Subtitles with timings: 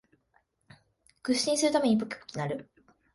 [1.21, 2.69] 屈伸するたびにポキポキ鳴る